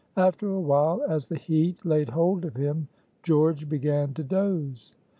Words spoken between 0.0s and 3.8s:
After a while, as the heat laid hold of him, George